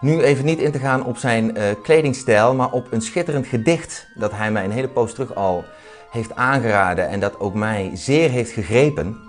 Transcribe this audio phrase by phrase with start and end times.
[0.00, 4.06] nu even niet in te gaan op zijn uh, kledingstijl, maar op een schitterend gedicht
[4.14, 5.64] dat hij mij een hele poos terug al
[6.10, 9.27] heeft aangeraden en dat ook mij zeer heeft gegrepen.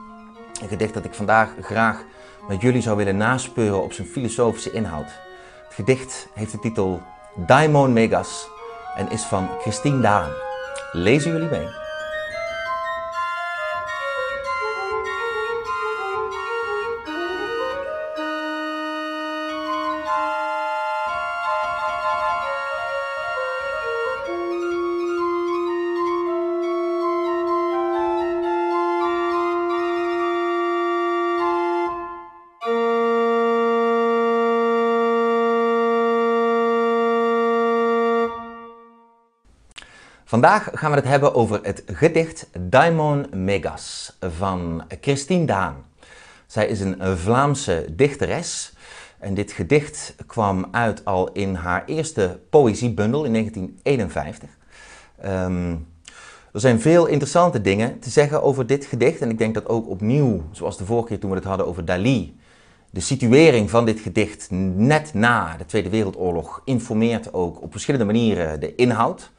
[0.61, 2.03] Een gedicht dat ik vandaag graag
[2.47, 5.09] met jullie zou willen naspeuren op zijn filosofische inhoud.
[5.63, 7.01] Het gedicht heeft de titel
[7.35, 8.49] Daimon Megas
[8.95, 10.29] en is van Christine Daan.
[10.91, 11.67] Lezen jullie mee?
[40.39, 45.75] Vandaag gaan we het hebben over het gedicht Daimon Megas van Christine Daan.
[46.47, 48.73] Zij is een Vlaamse dichteres
[49.17, 54.49] en dit gedicht kwam uit al in haar eerste poëziebundel in 1951.
[55.25, 55.87] Um,
[56.53, 59.89] er zijn veel interessante dingen te zeggen over dit gedicht en ik denk dat ook
[59.89, 62.39] opnieuw, zoals de vorige keer toen we het hadden over Dali,
[62.89, 68.59] de situering van dit gedicht net na de Tweede Wereldoorlog informeert ook op verschillende manieren
[68.59, 69.31] de inhoud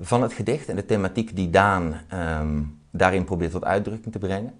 [0.00, 2.00] van het gedicht en de thematiek die Daan
[2.40, 4.54] um, daarin probeert tot uitdrukking te brengen.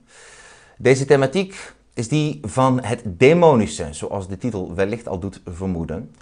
[0.76, 6.14] Deze thematiek is die van het demonische, zoals de titel wellicht al doet vermoeden.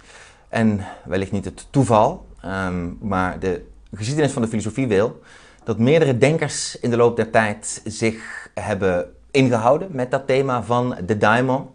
[0.49, 5.21] En wellicht niet het toeval, um, maar de geschiedenis van de filosofie wil
[5.67, 10.97] dat meerdere denkers in de loop der tijd zich hebben ingehouden met dat thema van
[11.05, 11.65] de daimon.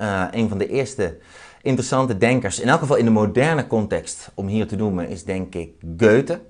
[0.00, 1.18] Uh, een van de eerste
[1.62, 5.54] interessante denkers, in elk geval in de moderne context, om hier te noemen, is denk
[5.54, 6.40] ik Goethe.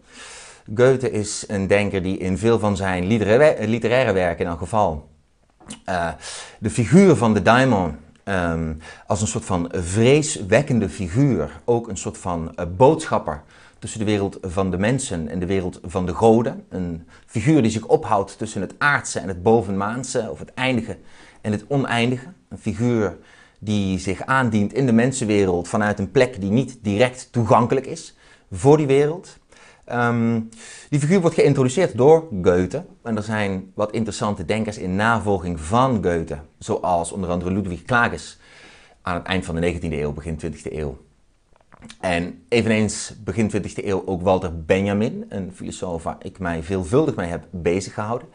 [0.75, 5.09] Goethe is een denker die in veel van zijn literaire, werken in elk geval
[5.89, 6.09] uh,
[6.59, 12.19] de figuur van de daimon um, als een soort van vreeswekkende figuur, ook een soort
[12.19, 13.43] van uh, boodschapper
[13.78, 16.65] tussen de wereld van de mensen en de wereld van de goden.
[16.69, 20.97] Een figuur die zich ophoudt tussen het aardse en het bovenmaanse, of het eindige
[21.41, 22.27] en het oneindige.
[22.49, 23.17] Een figuur
[23.59, 28.17] die zich aandient in de mensenwereld vanuit een plek die niet direct toegankelijk is
[28.51, 29.39] voor die wereld.
[29.93, 30.49] Um,
[30.88, 32.84] die figuur wordt geïntroduceerd door Goethe.
[33.03, 36.38] En er zijn wat interessante denkers in navolging van Goethe.
[36.59, 38.38] Zoals onder andere Ludwig Klages
[39.03, 40.98] aan het eind van de 19e eeuw, begin 20e eeuw.
[42.00, 47.28] En eveneens begin 20e eeuw ook Walter Benjamin, een filosoof waar ik mij veelvuldig mee
[47.28, 48.28] heb bezig gehouden.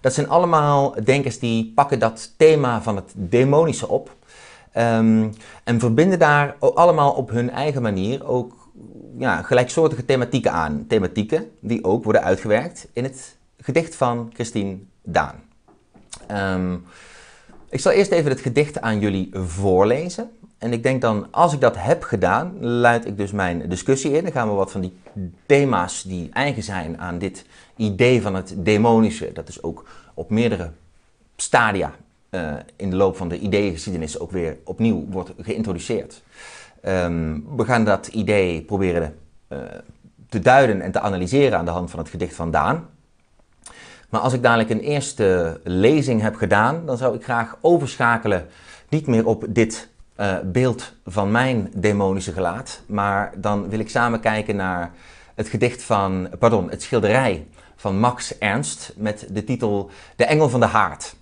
[0.00, 4.16] Dat zijn allemaal denkers die pakken dat thema van het demonische op.
[4.76, 5.32] Um,
[5.64, 8.67] en verbinden daar allemaal op hun eigen manier ook
[9.18, 10.84] ja, gelijksoortige thematieken aan.
[10.88, 15.34] Thematieken die ook worden uitgewerkt in het gedicht van Christine Daan.
[16.30, 16.84] Um,
[17.70, 20.30] ik zal eerst even het gedicht aan jullie voorlezen.
[20.58, 24.22] En ik denk dan, als ik dat heb gedaan, luid ik dus mijn discussie in.
[24.22, 24.96] Dan gaan we wat van die
[25.46, 27.44] thema's die eigen zijn aan dit
[27.76, 30.70] idee van het demonische, dat is ook op meerdere
[31.36, 31.94] stadia
[32.30, 36.22] uh, in de loop van de ideeëngeschiedenis ook weer opnieuw wordt geïntroduceerd.
[36.82, 39.58] Um, we gaan dat idee proberen uh,
[40.28, 42.86] te duiden en te analyseren aan de hand van het gedicht van Daan.
[44.08, 48.46] Maar als ik dadelijk een eerste lezing heb gedaan, dan zou ik graag overschakelen
[48.88, 49.88] niet meer op dit
[50.20, 54.90] uh, beeld van mijn demonische gelaat, maar dan wil ik samen kijken naar
[55.34, 57.46] het gedicht van, pardon, het schilderij
[57.76, 61.16] van Max Ernst met de titel De Engel van de Haard.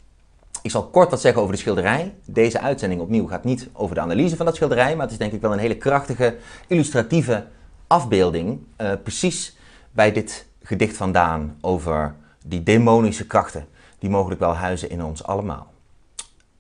[0.67, 2.15] Ik zal kort wat zeggen over de schilderij.
[2.25, 5.33] Deze uitzending opnieuw gaat niet over de analyse van dat schilderij, maar het is denk
[5.33, 6.37] ik wel een hele krachtige,
[6.67, 7.47] illustratieve
[7.87, 9.57] afbeelding, uh, precies
[9.91, 12.15] bij dit gedicht vandaan over
[12.47, 13.67] die demonische krachten
[13.99, 15.73] die mogelijk wel huizen in ons allemaal.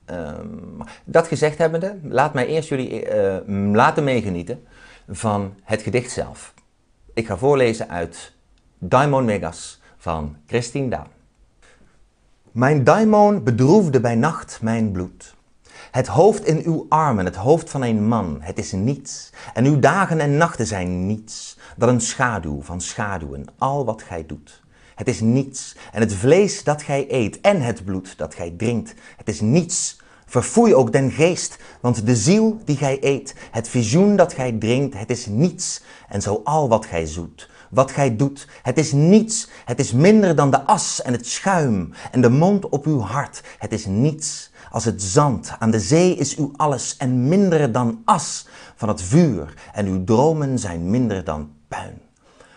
[0.04, 0.46] Ehm,
[1.04, 3.36] dat gezegd hebbende, laat mij eerst jullie uh,
[3.74, 4.66] laten meegenieten
[5.08, 6.54] van het gedicht zelf.
[7.14, 8.32] Ik ga voorlezen uit
[8.78, 11.15] Daimon Megas van Christine Daan.
[12.56, 15.36] Mijn daimon bedroefde bij nacht mijn bloed.
[15.90, 19.32] Het hoofd in uw armen, het hoofd van een man, het is niets.
[19.54, 24.26] En uw dagen en nachten zijn niets, dan een schaduw van schaduwen, al wat gij
[24.26, 24.62] doet.
[24.94, 25.76] Het is niets.
[25.92, 30.00] En het vlees dat gij eet en het bloed dat gij drinkt, het is niets.
[30.26, 34.98] Verfoei ook den geest, want de ziel die gij eet, het visioen dat gij drinkt,
[34.98, 35.82] het is niets.
[36.08, 39.48] En zo al wat gij zoet, wat gij doet, het is niets.
[39.64, 43.42] Het is minder dan de as en het schuim en de mond op uw hart.
[43.58, 44.52] Het is niets.
[44.70, 48.46] Als het zand aan de zee is uw alles en minder dan as
[48.76, 49.54] van het vuur.
[49.72, 52.04] En uw dromen zijn minder dan puin.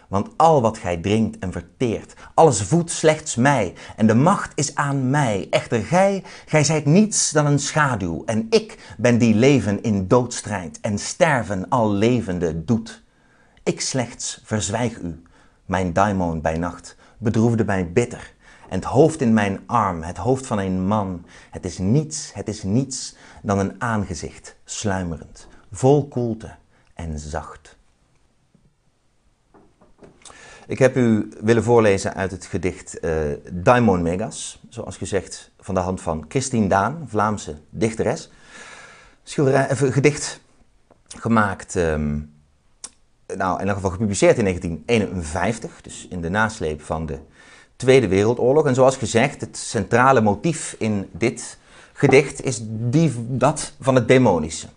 [0.09, 4.75] Want al wat gij drinkt en verteert, alles voedt slechts mij, en de macht is
[4.75, 5.47] aan mij.
[5.49, 10.79] Echter gij, gij zijt niets dan een schaduw, en ik ben die leven in doodstrijd
[10.81, 13.03] en sterven al levende doet.
[13.63, 15.23] Ik slechts verzwijg u,
[15.65, 18.33] mijn daimon bij nacht, bedroefde mij bitter,
[18.69, 21.25] en het hoofd in mijn arm, het hoofd van een man.
[21.51, 26.55] Het is niets, het is niets dan een aangezicht, sluimerend, vol koelte
[26.93, 27.77] en zacht.
[30.67, 33.11] Ik heb u willen voorlezen uit het gedicht uh,
[33.51, 38.31] Daimon Megas, zoals gezegd van de hand van Christine Daan, Vlaamse dichteres.
[39.23, 40.41] Schilderij, even gedicht
[41.07, 42.33] gemaakt, um,
[43.37, 47.19] nou in elk geval gepubliceerd in 1951, dus in de nasleep van de
[47.75, 48.65] Tweede Wereldoorlog.
[48.65, 51.57] En zoals gezegd, het centrale motief in dit
[51.93, 52.61] gedicht is
[53.17, 54.67] dat van het demonische.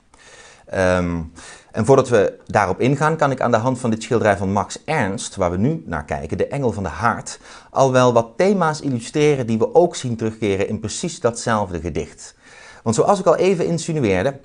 [0.75, 1.32] Um,
[1.72, 4.84] en voordat we daarop ingaan, kan ik aan de hand van dit schilderij van Max
[4.84, 7.38] Ernst, waar we nu naar kijken, De Engel van de Haard,
[7.70, 12.34] al wel wat thema's illustreren die we ook zien terugkeren in precies datzelfde gedicht.
[12.82, 14.40] Want zoals ik al even insinueerde,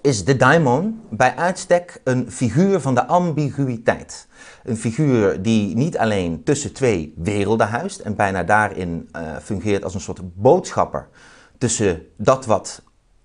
[0.00, 4.26] is de daimon bij uitstek een figuur van de ambiguïteit.
[4.64, 9.94] Een figuur die niet alleen tussen twee werelden huist en bijna daarin uh, fungeert als
[9.94, 11.08] een soort boodschapper
[11.58, 12.82] tussen dat wat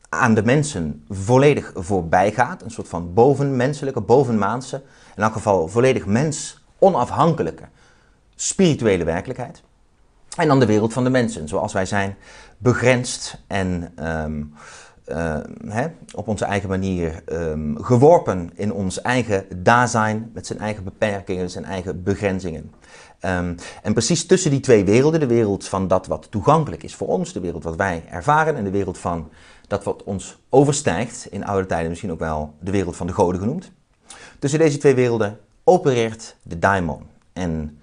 [0.10, 2.62] aan de mensen volledig voorbij gaat.
[2.62, 4.82] Een soort van bovenmenselijke, bovenmaanse,
[5.16, 7.64] in elk geval volledig mens, onafhankelijke,
[8.36, 9.64] spirituele werkelijkheid.
[10.38, 12.16] En dan de wereld van de mensen, zoals wij zijn,
[12.58, 13.94] begrensd en
[14.24, 14.54] um,
[15.68, 21.50] hè, op onze eigen manier um, geworpen in ons eigen dazijn, met zijn eigen beperkingen,
[21.50, 22.72] zijn eigen begrenzingen.
[23.26, 27.08] Um, en precies tussen die twee werelden, de wereld van dat wat toegankelijk is voor
[27.08, 29.30] ons, de wereld wat wij ervaren en de wereld van
[29.68, 33.40] dat wat ons overstijgt, in oude tijden misschien ook wel de wereld van de goden
[33.40, 33.72] genoemd.
[34.40, 37.02] Tussen deze twee werelden opereert de daimon.
[37.34, 37.79] En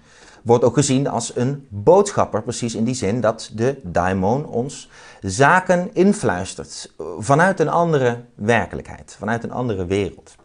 [0.47, 4.89] wordt ook gezien als een boodschapper, precies in die zin dat de daimon ons
[5.21, 10.35] zaken influistert vanuit een andere werkelijkheid, vanuit een andere wereld.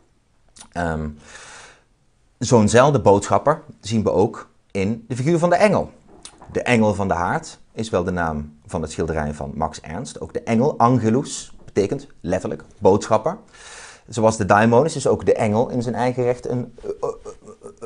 [0.77, 1.19] Um,
[2.39, 5.91] Zo'nzelfde boodschapper zien we ook in de figuur van de engel.
[6.53, 10.21] De engel van de haard is wel de naam van het schilderij van Max Ernst.
[10.21, 13.39] Ook de engel, angelus, betekent letterlijk boodschapper.
[14.09, 17.83] Zoals de daimon is dus ook de engel in zijn eigen recht een uh, uh,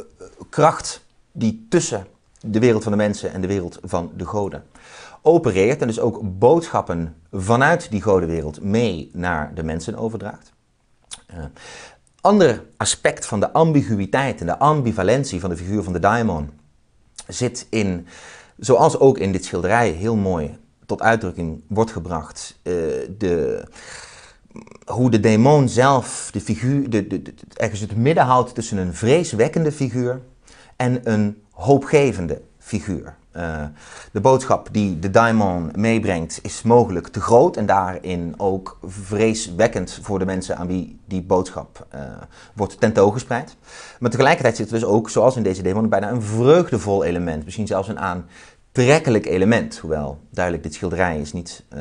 [0.51, 1.06] kracht
[1.39, 2.07] die tussen
[2.41, 4.65] de wereld van de mensen en de wereld van de goden
[5.23, 5.81] opereert.
[5.81, 10.53] En dus ook boodschappen vanuit die godenwereld mee naar de mensen overdraagt.
[12.21, 16.51] ander aspect van de ambiguïteit en de ambivalentie van de figuur van de daimon
[17.29, 18.07] zit in,
[18.59, 22.73] zoals ook in dit schilderij heel mooi tot uitdrukking wordt gebracht, uh,
[23.19, 23.65] de,
[24.85, 27.23] hoe de demon zelf de figuur, de, de,
[27.55, 30.21] ergens het midden houdt tussen een vreeswekkende figuur
[30.77, 33.15] en een hoopgevende figuur.
[33.37, 33.65] Uh,
[34.13, 40.19] de boodschap die de daimon meebrengt is mogelijk te groot en daarin ook vreeswekkend voor
[40.19, 42.01] de mensen aan wie die boodschap uh,
[42.55, 43.57] wordt tentoongespreid.
[43.99, 47.67] Maar tegelijkertijd zit er dus ook, zoals in deze demon, bijna een vreugdevol element, misschien
[47.67, 49.79] zelfs een aantrekkelijk element.
[49.79, 51.81] Hoewel duidelijk, dit schilderij is niet uh,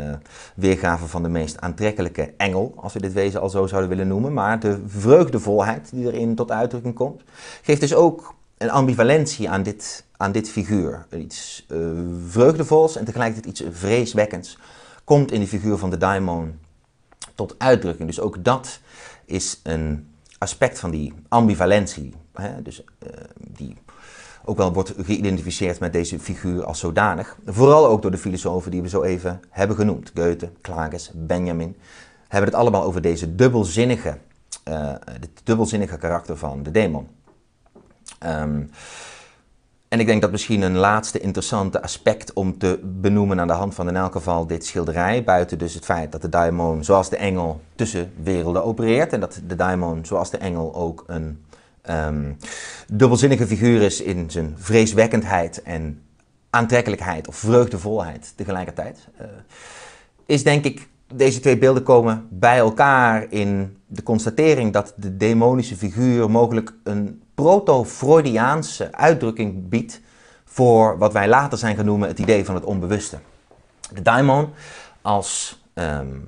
[0.56, 4.34] weergave van de meest aantrekkelijke engel, als we dit wezen al zo zouden willen noemen.
[4.34, 7.24] Maar de vreugdevolheid die erin tot uitdrukking komt,
[7.62, 11.06] geeft dus ook een ambivalentie aan dit, aan dit figuur.
[11.18, 11.90] Iets uh,
[12.28, 14.58] vreugdevols en tegelijkertijd iets vreeswekkends
[15.04, 16.60] komt in de figuur van de daimon
[17.36, 18.08] tot uitdrukking.
[18.08, 18.80] Dus ook dat
[19.26, 20.08] is een
[20.38, 22.14] aspect van die ambivalentie.
[22.34, 22.62] Hè?
[22.62, 23.78] Dus, uh, die
[24.46, 27.38] ook wel wordt geïdentificeerd met deze figuur als zodanig.
[27.46, 30.12] Vooral ook door de filosofen die we zo even hebben genoemd.
[30.16, 31.76] Goethe, Klages, Benjamin.
[32.28, 34.18] Hebben het allemaal over deze dubbelzinnige,
[34.70, 34.94] uh,
[35.44, 37.08] dubbelzinnige karakter van de demon.
[38.26, 38.70] Um,
[39.88, 43.76] En ik denk dat misschien een laatste interessante aspect om te benoemen aan de hand
[43.76, 47.18] van in elk geval dit schilderij, buiten dus het feit dat de daimon zoals de
[47.18, 51.46] engel tussen werelden opereert en dat de daimon zoals de engel ook een
[51.90, 52.38] um,
[52.88, 56.02] dubbelzinnige figuur is in zijn vreeswekkendheid en
[56.50, 59.28] aantrekkelijkheid of vreugdevolheid tegelijkertijd, uh,
[60.26, 65.76] is denk ik deze twee beelden komen bij elkaar in de constatering dat de demonische
[65.76, 70.02] figuur mogelijk een proto-Freudiaanse uitdrukking biedt
[70.46, 73.18] voor wat wij later zijn genoemd het idee van het onbewuste.
[73.94, 74.50] De daimon
[75.02, 76.24] als um,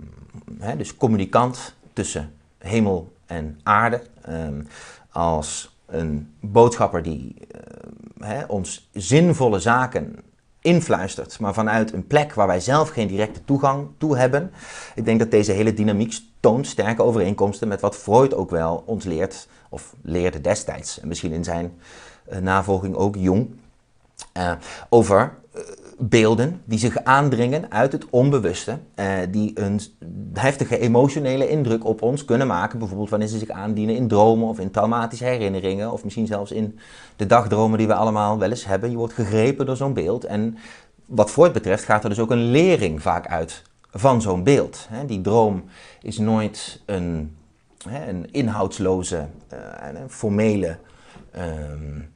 [0.77, 4.67] dus communicant tussen hemel en aarde, um,
[5.11, 7.35] als een boodschapper die
[8.21, 10.15] uh, ons zinvolle zaken
[10.67, 14.51] influistert, maar vanuit een plek waar wij zelf geen directe toegang toe hebben.
[14.95, 19.05] Ik denk dat deze hele dynamiek toont sterke overeenkomsten met wat Freud ook wel ons
[19.05, 21.79] leert, of leerde destijds, en misschien in zijn
[22.31, 23.55] uh, navolging ook jong,
[24.37, 24.51] uh,
[24.89, 25.61] over uh,
[25.99, 28.79] beelden die zich aandringen uit het onbewuste,
[29.29, 29.81] die een
[30.33, 34.59] heftige emotionele indruk op ons kunnen maken, bijvoorbeeld wanneer ze zich aandienen in dromen of
[34.59, 36.79] in traumatische herinneringen, of misschien zelfs in
[37.15, 38.91] de dagdromen die we allemaal wel eens hebben.
[38.91, 40.57] Je wordt gegrepen door zo'n beeld en
[41.05, 44.87] wat Freud betreft gaat er dus ook een lering vaak uit van zo'n beeld.
[45.05, 45.63] Die droom
[46.01, 47.37] is nooit een,
[47.85, 49.27] een inhoudsloze,
[49.93, 50.77] een formele,
[51.37, 52.09] um,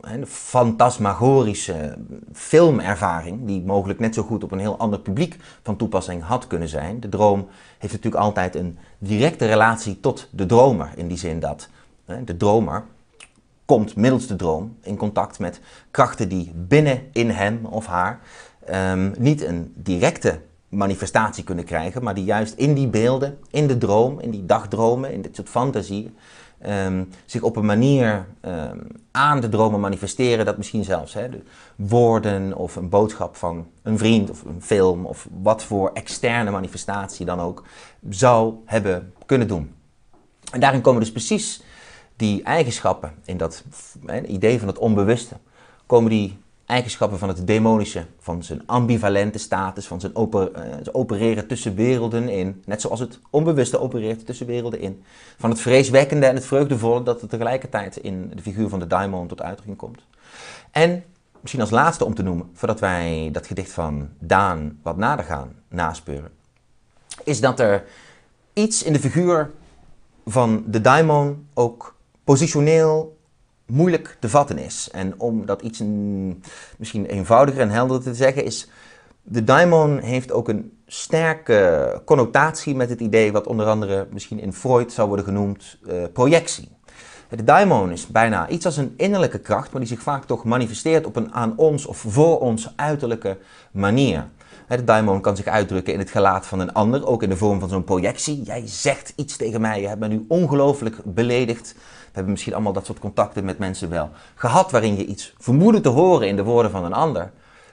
[0.00, 1.98] een fantasmagorische
[2.32, 6.68] filmervaring, die mogelijk net zo goed op een heel ander publiek van toepassing had kunnen
[6.68, 7.00] zijn.
[7.00, 11.68] De droom heeft natuurlijk altijd een directe relatie tot de dromer, in die zin dat
[12.24, 12.84] de dromer
[13.64, 18.20] komt middels de droom in contact met krachten die binnen in hem of haar
[18.70, 23.78] um, niet een directe manifestatie kunnen krijgen, maar die juist in die beelden, in de
[23.78, 26.16] droom, in die dagdromen, in dit soort fantasieën,
[26.66, 31.42] um, zich op een manier um, aan de dromen manifesteren dat misschien zelfs hè, de
[31.76, 37.26] woorden of een boodschap van een vriend of een film of wat voor externe manifestatie
[37.26, 37.64] dan ook
[38.08, 39.74] zou hebben kunnen doen.
[40.52, 41.62] En daarin komen dus precies
[42.16, 43.64] die eigenschappen in dat
[44.06, 45.36] hè, idee van het onbewuste,
[45.86, 50.48] komen die eigenschappen van het demonische, van zijn ambivalente status, van zijn, uh,
[50.92, 55.02] opereren tussen werelden in, net zoals het onbewuste opereert tussen werelden in,
[55.38, 59.26] van het vreeswekkende en het vreugdevolle dat er tegelijkertijd in de figuur van de daimon
[59.26, 60.02] tot uitdrukking komt.
[60.70, 61.04] En
[61.40, 65.52] misschien als laatste om te noemen, voordat wij dat gedicht van Daan wat nader gaan
[65.68, 66.30] naspeuren,
[67.24, 67.84] is dat er
[68.52, 69.50] iets in de figuur
[70.26, 71.94] van de daimon ook
[72.24, 73.16] positioneel
[73.66, 74.88] moeilijk te vatten is.
[74.92, 75.82] En om dat iets
[76.78, 78.68] misschien eenvoudiger en helderder te zeggen, is
[79.22, 84.52] de daimon heeft ook een sterke connotatie met het idee wat onder andere misschien in
[84.52, 86.72] Freud zou worden genoemd uh, projectie.
[87.28, 91.06] De daimon is bijna iets als een innerlijke kracht, maar die zich vaak toch manifesteert
[91.06, 93.38] op een aan ons of voor ons uiterlijke
[93.72, 94.28] manier.
[94.68, 97.60] De daimon kan zich uitdrukken in het gelaat van een ander, ook in de vorm
[97.60, 98.42] van zo'n projectie.
[98.42, 101.74] Jij zegt iets tegen mij, je hebt me nu ongelooflijk beledigd
[102.14, 105.88] hebben misschien allemaal dat soort contacten met mensen wel gehad, waarin je iets vermoedde te
[105.88, 107.32] horen in de woorden van een ander,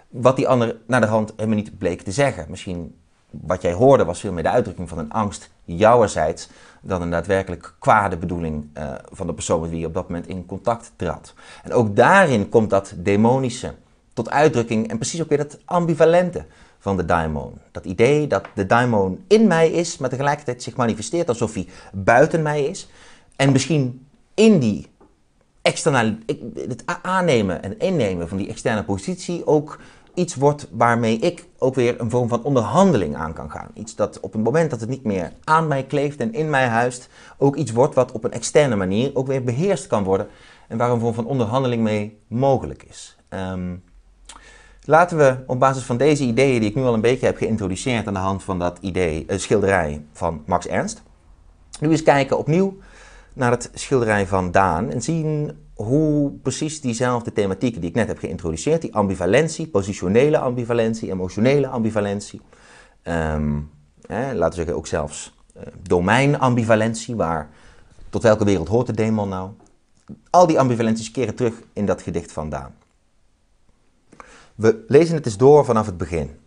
[0.09, 2.45] wat die ander naar de hand helemaal niet bleek te zeggen.
[2.49, 2.95] Misschien
[3.29, 6.49] wat jij hoorde was veel meer de uitdrukking van een angst jouwerzijds
[6.81, 10.27] dan een daadwerkelijk kwade bedoeling uh, van de persoon met wie je op dat moment
[10.27, 11.33] in contact trad.
[11.63, 13.73] En ook daarin komt dat demonische
[14.13, 16.45] tot uitdrukking en precies ook weer dat ambivalente
[16.79, 17.53] van de daimon.
[17.71, 22.41] Dat idee dat de daimon in mij is, maar tegelijkertijd zich manifesteert alsof hij buiten
[22.41, 22.89] mij is.
[23.35, 24.87] En misschien in die
[25.61, 26.17] externe,
[26.55, 29.79] het aannemen en innemen van die externe positie ook
[30.13, 33.69] iets wordt waarmee ik ook weer een vorm van onderhandeling aan kan gaan.
[33.73, 36.67] Iets dat op het moment dat het niet meer aan mij kleeft en in mij
[36.67, 40.27] huist, ook iets wordt wat op een externe manier ook weer beheerst kan worden
[40.67, 43.17] en waar een vorm van onderhandeling mee mogelijk is.
[43.29, 43.83] Um,
[44.83, 48.07] laten we op basis van deze ideeën die ik nu al een beetje heb geïntroduceerd
[48.07, 51.03] aan de hand van dat idee, uh, schilderij van Max Ernst,
[51.79, 52.77] nu eens kijken opnieuw
[53.33, 58.17] naar het schilderij van Daan en zien hoe precies diezelfde thematieken die ik net heb
[58.17, 62.41] geïntroduceerd, die ambivalentie, positionele ambivalentie, emotionele ambivalentie,
[63.03, 63.69] um,
[64.09, 67.49] laten we zeggen ook zelfs uh, domeinambivalentie, waar
[68.09, 69.49] tot welke wereld hoort de demon nou?
[70.29, 72.73] Al die ambivalenties keren terug in dat gedicht van Daan.
[74.55, 76.39] We lezen het eens door vanaf het begin.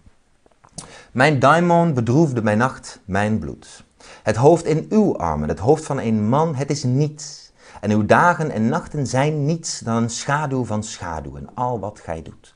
[1.12, 3.84] Mijn daimon bedroefde mijn nacht, mijn bloed.
[4.24, 7.52] Het hoofd in uw armen, het hoofd van een man, het is niets.
[7.80, 12.00] En uw dagen en nachten zijn niets dan een schaduw van schaduw en al wat
[12.00, 12.54] gij doet.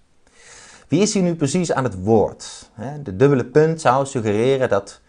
[0.88, 2.70] Wie is hier nu precies aan het woord?
[3.02, 5.00] De dubbele punt zou suggereren dat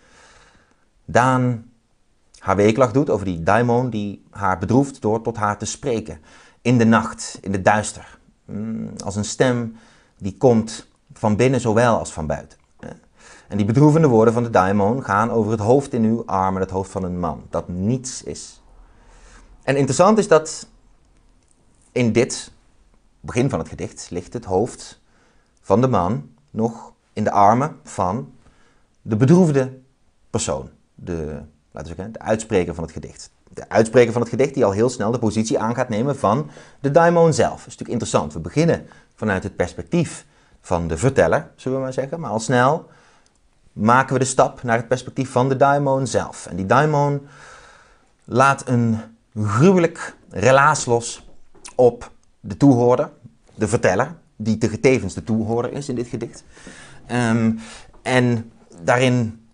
[1.06, 1.72] Daan
[2.40, 6.20] haar weeklag doet over die daimon die haar bedroeft door tot haar te spreken.
[6.62, 8.20] In de nacht, in de duister.
[8.46, 9.76] mm, als een stem
[10.18, 12.59] die komt van binnen zowel als van buiten.
[13.50, 16.72] En die bedroevende woorden van de daimon gaan over het hoofd in uw armen, het
[16.72, 18.62] hoofd van een man, dat niets is.
[19.64, 20.68] En interessant is dat
[21.92, 22.52] in dit
[23.20, 25.02] begin van het gedicht ligt het hoofd
[25.62, 28.32] van de man nog in de armen van
[29.02, 29.80] de bedroefde
[30.30, 31.42] persoon, de,
[31.72, 33.32] laten we zeggen, de uitspreker van het gedicht.
[33.54, 36.50] De uitspreker van het gedicht die al heel snel de positie aan gaat nemen van
[36.80, 37.50] de daimon zelf.
[37.50, 38.34] Dat is natuurlijk interessant.
[38.34, 40.26] We beginnen vanuit het perspectief
[40.62, 42.90] van de verteller, zullen we maar zeggen, maar al snel
[43.80, 46.46] maken we de stap naar het perspectief van de daimon zelf.
[46.46, 47.28] En die daimon
[48.24, 48.98] laat een
[49.36, 51.30] gruwelijk relaas los
[51.76, 53.12] op de toehoorder,
[53.56, 56.44] de verteller, die tevens de toehoorder is in dit gedicht.
[57.06, 57.52] Ehm,
[58.02, 59.48] en daarin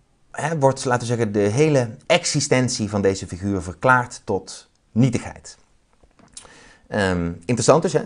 [0.58, 5.58] wordt, laten we zeggen, de hele existentie van deze figuur verklaard tot nietigheid.
[6.88, 8.02] Um, interessant is, hè,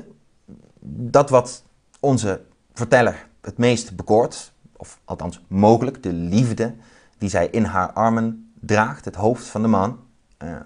[0.81, 1.63] dat wat
[2.01, 2.41] onze
[2.73, 6.75] verteller het meest bekoort, of althans mogelijk, de liefde
[7.19, 9.99] die zij in haar armen draagt, het hoofd van de man,
[10.43, 10.57] uh,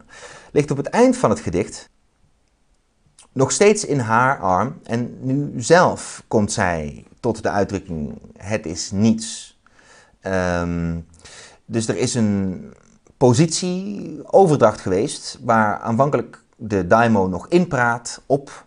[0.53, 1.91] ligt op het eind van het gedicht
[3.33, 4.79] nog steeds in haar arm.
[4.83, 9.59] En nu zelf komt zij tot de uitdrukking: het is niets.
[10.23, 11.07] Um,
[11.65, 12.73] dus er is een
[13.17, 18.67] positieoverdracht geweest waar aanvankelijk de daimo nog inpraat op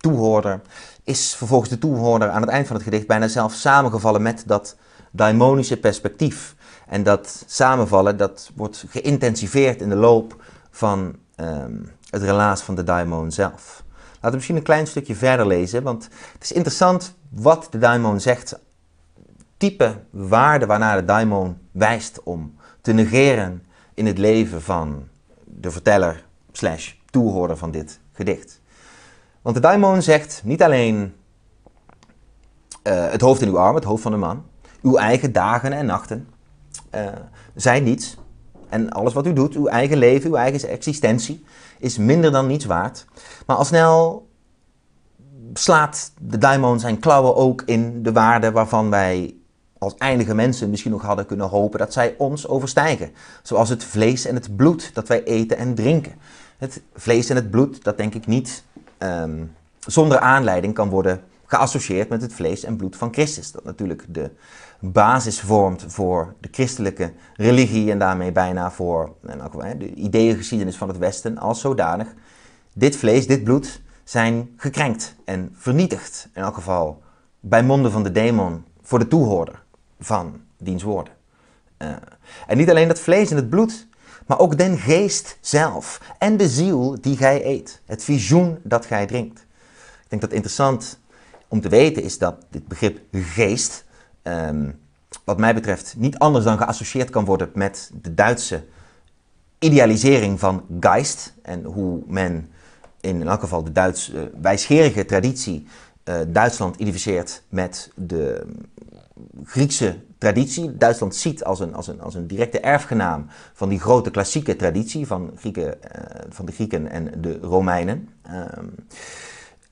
[0.00, 0.60] toehoorder.
[1.04, 4.76] Is vervolgens de toehoorder aan het eind van het gedicht bijna zelf samengevallen met dat
[5.10, 6.54] daimonische perspectief.
[6.86, 12.84] En dat samenvallen dat wordt geïntensiveerd in de loop van um, het relaas van de
[12.84, 13.82] daimon zelf.
[14.12, 18.20] Laten we misschien een klein stukje verder lezen, want het is interessant wat de daimon
[18.20, 18.58] zegt.
[19.56, 23.62] Type waarde waarnaar de daimon wijst om te negeren
[23.94, 25.08] in het leven van
[25.44, 28.59] de verteller slash toehoorder van dit gedicht.
[29.42, 31.14] Want de daimon zegt niet alleen
[32.84, 34.44] uh, het hoofd in uw arm, het hoofd van de man,
[34.82, 36.28] uw eigen dagen en nachten
[36.94, 37.06] uh,
[37.54, 38.16] zijn niets.
[38.68, 41.44] En alles wat u doet, uw eigen leven, uw eigen existentie,
[41.78, 43.06] is minder dan niets waard.
[43.46, 44.28] Maar al snel
[45.52, 49.34] slaat de daimon zijn klauwen ook in de waarde waarvan wij
[49.78, 53.12] als eindige mensen misschien nog hadden kunnen hopen dat zij ons overstijgen.
[53.42, 56.14] Zoals het vlees en het bloed dat wij eten en drinken.
[56.58, 58.64] Het vlees en het bloed, dat denk ik niet
[59.02, 63.52] um, zonder aanleiding kan worden geassocieerd met het vlees en bloed van Christus.
[63.52, 64.30] Dat natuurlijk de
[64.80, 69.12] basis vormt voor de christelijke religie en daarmee bijna voor
[69.78, 72.14] de ideeëngeschiedenis van het Westen als zodanig.
[72.74, 76.28] Dit vlees, dit bloed zijn gekrenkt en vernietigd.
[76.34, 77.02] In elk geval
[77.40, 79.62] bij monden van de demon voor de toehoorder
[80.00, 81.12] van diens woorden.
[81.78, 81.88] Uh,
[82.46, 83.86] en niet alleen dat vlees en het bloed,
[84.30, 87.80] maar ook den geest zelf en de ziel die gij eet.
[87.84, 89.40] Het visioen dat gij drinkt.
[90.02, 90.98] Ik denk dat interessant
[91.48, 93.84] om te weten is dat dit begrip geest,
[94.22, 94.78] um,
[95.24, 98.64] wat mij betreft, niet anders dan geassocieerd kan worden met de Duitse
[99.58, 102.48] idealisering van Geist en hoe men
[103.00, 105.66] in elk geval de Duits, uh, wijsgerige traditie
[106.04, 108.46] uh, Duitsland identificeert met de
[109.44, 110.76] Griekse traditie.
[110.76, 115.06] Duitsland ziet als een, als, een, als een directe erfgenaam van die grote klassieke traditie
[115.06, 115.72] van, Grieken, uh,
[116.28, 118.08] van de Grieken en de Romeinen.
[118.58, 118.74] Um,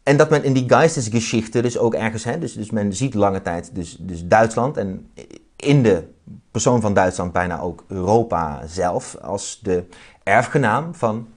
[0.03, 3.43] en dat men in die Geistesgeschichte dus ook ergens, hè, dus, dus men ziet lange
[3.43, 5.11] tijd dus, dus Duitsland en
[5.57, 6.05] in de
[6.51, 9.85] persoon van Duitsland bijna ook Europa zelf als de
[10.23, 11.29] erfgenaam van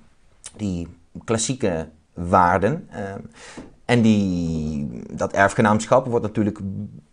[0.55, 0.87] die
[1.23, 2.89] klassieke waarden.
[2.91, 2.97] Uh,
[3.85, 6.59] en die, dat erfgenaamschap wordt natuurlijk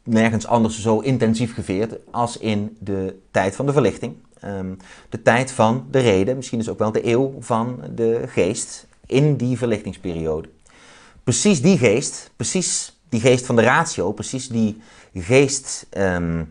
[0.09, 4.15] nergens anders zo intensief geveerd als in de tijd van de verlichting.
[4.45, 4.77] Um,
[5.09, 9.37] de tijd van de reden, misschien is ook wel de eeuw van de geest in
[9.37, 10.49] die verlichtingsperiode
[11.29, 14.81] precies die geest, precies die geest van de ratio, precies die
[15.15, 16.51] geest um,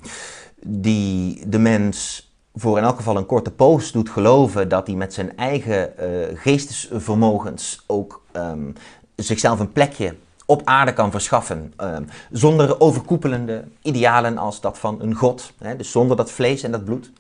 [0.66, 5.14] die de mens voor in elk geval een korte poos doet geloven dat hij met
[5.14, 8.74] zijn eigen uh, geestesvermogens ook um,
[9.16, 10.16] zichzelf een plekje
[10.48, 11.74] op aarde kan verschaffen.
[11.82, 15.54] Um, zonder overkoepelende idealen als dat van een god.
[15.58, 17.12] Hè, dus zonder dat vlees en dat bloed.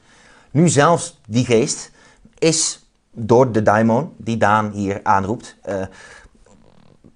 [0.52, 1.92] Nu zelfs die geest
[2.38, 5.86] is door de daimon, die Daan hier aanroept, uh,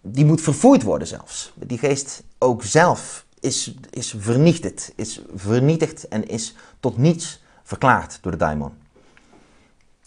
[0.01, 1.53] die moet verfoeid worden zelfs.
[1.55, 8.31] Die geest ook zelf is, is vernietigd, is vernietigd en is tot niets verklaard door
[8.31, 8.71] de daimon.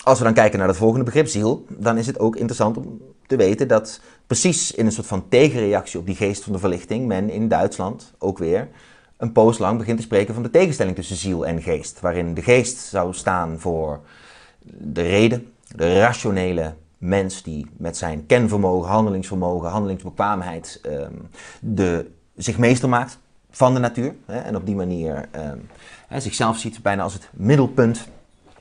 [0.02, 3.00] Als we dan kijken naar het volgende begrip, ziel, dan is het ook interessant om
[3.26, 7.06] te weten dat precies in een soort van tegenreactie op die geest van de verlichting
[7.06, 8.68] men in Duitsland ook weer
[9.16, 12.00] een poos lang begint te spreken van de tegenstelling tussen ziel en geest.
[12.00, 14.00] Waarin de geest zou staan voor
[14.66, 21.12] de reden, de rationele mens die met zijn kenvermogen, handelingsvermogen, handelingsbekwaamheid ehm,
[21.60, 23.18] de, zich meester maakt
[23.50, 24.14] van de natuur.
[24.26, 25.58] Hè, en op die manier ehm,
[26.16, 28.08] zichzelf ziet bijna als het middelpunt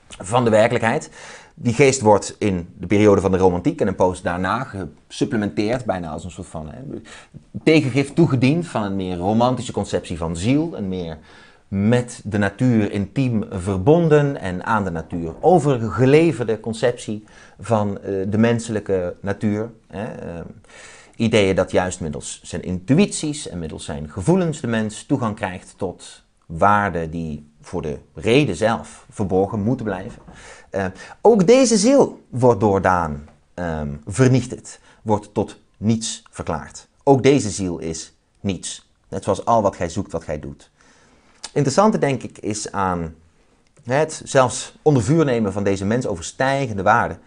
[0.08, 1.10] van de werkelijkheid.
[1.56, 4.68] Die geest wordt in de periode van de romantiek en een poos daarna
[5.08, 6.80] gesupplementeerd, bijna als een soort van hè,
[7.64, 11.18] tegengif toegediend van een meer romantische conceptie van ziel, een meer
[11.68, 17.24] met de natuur intiem verbonden en aan de natuur overgeleverde conceptie
[17.60, 19.72] van uh, de menselijke natuur.
[19.88, 20.04] Hè.
[20.04, 20.42] Uh,
[21.16, 26.24] ideeën dat juist middels zijn intuïties en middels zijn gevoelens de mens toegang krijgt tot
[26.46, 30.22] waarden die voor de reden zelf verborgen moeten blijven.
[30.72, 30.86] Uh,
[31.22, 36.88] ook deze ziel wordt door Daan um, vernietigd, wordt tot niets verklaard.
[37.04, 38.90] Ook deze ziel is niets.
[39.10, 40.72] Net zoals al wat gij zoekt, wat gij doet.
[41.54, 43.16] Interessante, denk ik, is aan
[43.84, 47.18] het zelfs onder vuur nemen van deze mens overstijgende waarde,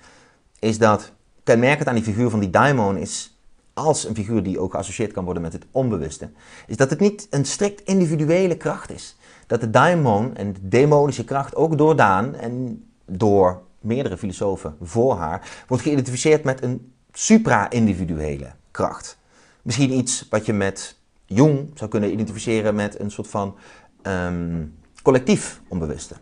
[0.59, 1.13] is dat
[1.45, 3.37] kenmerkend aan die figuur van die daimon is,
[3.75, 6.31] als een figuur die ook geassocieerd kan worden met het onbewuste,
[6.67, 9.17] is dat het niet een strikt individuele kracht is.
[9.47, 15.17] Dat de daimon en de demonische kracht ook door Daan en door meerdere filosofen voor
[15.17, 19.19] haar wordt geïdentificeerd met een supra-individuele kracht.
[19.63, 23.57] Misschien iets wat je met Jung zou kunnen identificeren met een soort van
[24.03, 26.15] um, collectief onbewuste.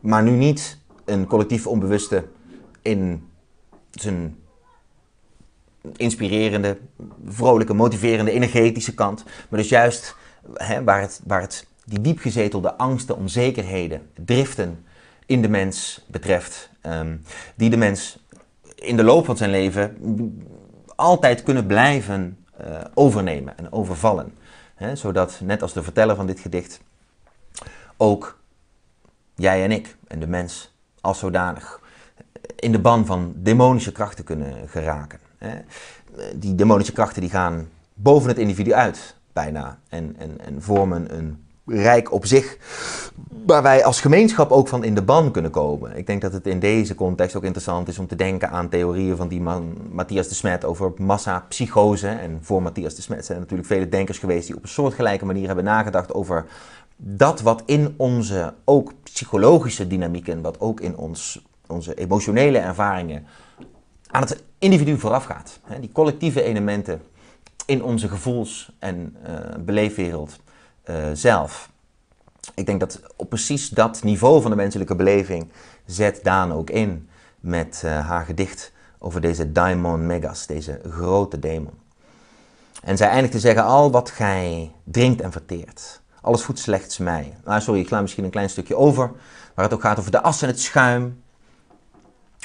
[0.00, 2.24] Maar nu niet een collectief onbewuste
[2.82, 3.28] in
[3.90, 4.36] zijn
[5.96, 6.78] inspirerende,
[7.26, 9.24] vrolijke, motiverende, energetische kant.
[9.24, 10.16] Maar dus juist
[10.54, 14.84] hè, waar, het, waar het die diepgezetelde angsten, onzekerheden, driften
[15.26, 17.22] in de mens betreft, um,
[17.54, 18.18] die de mens
[18.74, 19.96] in de loop van zijn leven
[20.94, 24.32] altijd kunnen blijven uh, overnemen en overvallen
[24.94, 26.80] zodat, net als de verteller van dit gedicht,
[27.96, 28.38] ook
[29.34, 31.80] jij en ik en de mens als zodanig
[32.56, 35.20] in de ban van demonische krachten kunnen geraken.
[36.34, 41.43] Die demonische krachten die gaan boven het individu uit, bijna, en, en, en vormen een
[41.66, 42.58] rijk op zich,
[43.46, 45.96] waar wij als gemeenschap ook van in de ban kunnen komen.
[45.96, 49.16] Ik denk dat het in deze context ook interessant is om te denken aan theorieën
[49.16, 52.08] van die man Matthias de Smet over massapsychose.
[52.08, 55.24] En voor Matthias de Smet zijn er natuurlijk vele denkers geweest die op een soortgelijke
[55.24, 56.46] manier hebben nagedacht over
[56.96, 63.26] dat wat in onze ook psychologische dynamieken, wat ook in ons, onze emotionele ervaringen
[64.10, 65.60] aan het individu voorafgaat.
[65.80, 67.02] Die collectieve elementen
[67.66, 70.38] in onze gevoels- en uh, beleefwereld
[70.90, 71.70] uh, zelf.
[72.54, 75.48] Ik denk dat op precies dat niveau van de menselijke beleving
[75.86, 77.08] zet Daan ook in
[77.40, 81.82] met uh, haar gedicht over deze daimon megas, deze grote demon.
[82.82, 87.36] En zij eindigt te zeggen, al wat gij drinkt en verteert, alles voedt slechts mij.
[87.44, 89.10] Nou, sorry, ik sla misschien een klein stukje over,
[89.54, 91.22] waar het ook gaat over de as en het schuim.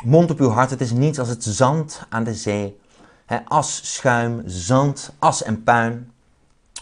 [0.03, 2.79] Mond op uw hart, het is niets als het zand aan de zee.
[3.45, 6.11] As, schuim, zand, as en puin,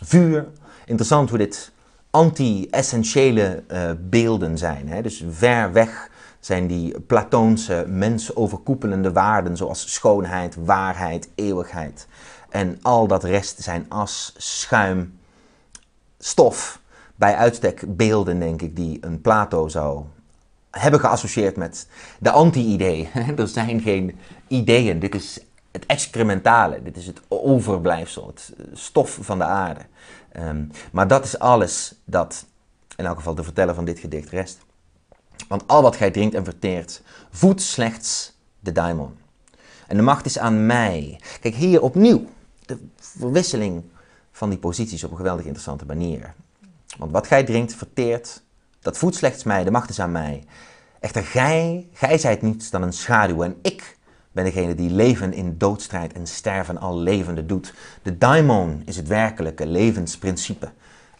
[0.01, 0.47] vuur,
[0.87, 1.71] Interessant hoe dit
[2.09, 4.89] anti-essentiële uh, beelden zijn.
[4.89, 5.01] Hè?
[5.01, 12.07] Dus ver weg zijn die Platoonse, mensoverkoepelende waarden zoals schoonheid, waarheid, eeuwigheid.
[12.49, 15.19] En al dat rest zijn as, schuim,
[16.19, 16.81] stof.
[17.15, 20.03] Bij uitstek beelden, denk ik, die een Plato zou
[20.71, 21.87] hebben geassocieerd met
[22.19, 23.09] de anti-idee.
[23.37, 24.99] er zijn geen ideeën.
[24.99, 25.39] Dit is
[25.71, 26.83] het excrementale.
[26.83, 29.81] Dit is het overblijfsel, het stof van de aarde.
[30.39, 32.45] Um, maar dat is alles dat,
[32.95, 34.57] in elk geval de verteller van dit gedicht, rest.
[35.47, 39.17] Want al wat gij drinkt en verteert, voedt slechts de daimon.
[39.87, 41.19] En de macht is aan mij.
[41.41, 42.25] Kijk, hier opnieuw
[42.65, 43.83] de verwisseling
[44.31, 46.33] van die posities op een geweldig interessante manier.
[46.97, 48.41] Want wat gij drinkt, verteert,
[48.79, 50.43] dat voedt slechts mij, de macht is aan mij.
[50.99, 53.96] Echter, gij, gij zijt niets dan een schaduw en ik
[54.37, 57.73] ben degene die leven in doodstrijd en sterven al levende doet.
[58.01, 60.69] De daimon is het werkelijke levensprincipe.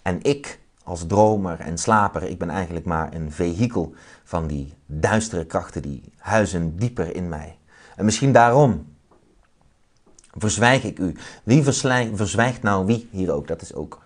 [0.01, 5.45] En ik, als dromer en slaper, ik ben eigenlijk maar een vehikel van die duistere
[5.45, 7.57] krachten die huizen dieper in mij.
[7.95, 8.85] En misschien daarom
[10.31, 11.15] verzwijg ik u.
[11.43, 11.63] Wie
[12.13, 13.47] verzwijgt nou wie hier ook?
[13.47, 14.01] Dat is ook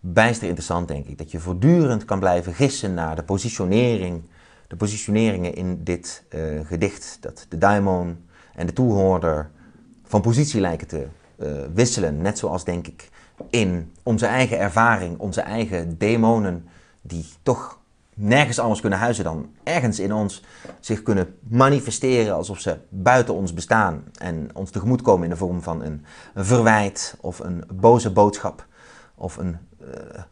[0.00, 1.18] bijster interessant, denk ik.
[1.18, 4.22] Dat je voortdurend kan blijven gissen naar de positionering,
[4.68, 7.18] de positioneringen in dit uh, gedicht.
[7.20, 9.50] Dat de daimon en de toehoorder
[10.04, 12.22] van positie lijken te uh, wisselen.
[12.22, 13.08] Net zoals, denk ik,
[13.50, 16.68] in onze eigen ervaring, onze eigen demonen,
[17.02, 17.78] die toch
[18.14, 20.44] nergens anders kunnen huizen dan ergens in ons,
[20.80, 25.62] zich kunnen manifesteren alsof ze buiten ons bestaan en ons tegemoet komen in de vorm
[25.62, 28.66] van een, een verwijt of een boze boodschap
[29.14, 29.88] of een uh,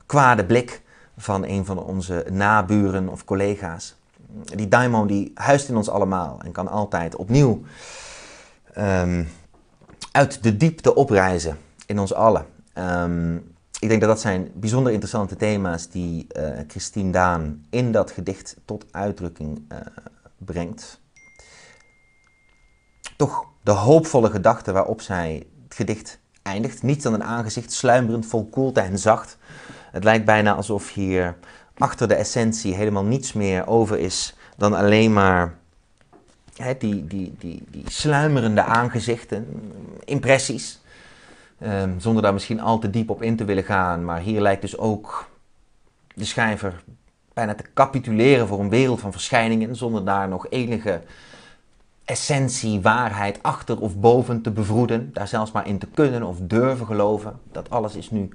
[0.07, 0.83] kwade blik
[1.17, 3.97] van een van onze naburen of collega's.
[4.43, 7.63] Die daimon die huist in ons allemaal en kan altijd opnieuw
[8.79, 9.25] ehm,
[10.13, 12.47] uit de diepte opreizen in ons allen.
[12.73, 13.37] Ehm,
[13.81, 18.57] ik denk dat dat zijn bijzonder interessante thema's die uh, Christine Daan in dat gedicht
[18.65, 19.79] tot uitdrukking uh,
[20.39, 21.01] brengt.
[23.17, 26.83] Toch de hoopvolle gedachte waarop zij het gedicht eindigt.
[26.83, 29.37] Niets dan een aangezicht, sluimerend, vol koelte en zacht.
[29.91, 31.37] Het lijkt bijna alsof hier
[31.75, 35.59] achter de essentie helemaal niets meer over is dan alleen maar
[36.79, 39.47] die, die, die, die sluimerende aangezichten,
[40.05, 40.81] impressies.
[41.59, 44.05] Ehm, zonder daar misschien al te diep op in te willen gaan.
[44.05, 45.29] Maar hier lijkt dus ook
[46.15, 46.83] de schrijver
[47.35, 51.01] bijna te capituleren voor een wereld van verschijningen, zonder daar nog enige
[52.05, 55.11] essentie, waarheid achter of boven te bevroeden.
[55.13, 57.41] Daar zelfs maar in te kunnen of durven geloven.
[57.53, 58.29] Dat alles is nu